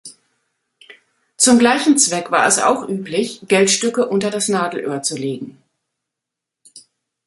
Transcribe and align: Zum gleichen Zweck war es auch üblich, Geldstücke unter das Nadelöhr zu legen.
Zum 1.37 1.59
gleichen 1.59 1.95
Zweck 1.95 2.31
war 2.31 2.47
es 2.47 2.57
auch 2.57 2.89
üblich, 2.89 3.41
Geldstücke 3.47 4.07
unter 4.07 4.31
das 4.31 4.47
Nadelöhr 4.49 5.03
zu 5.03 5.15
legen. 5.15 5.61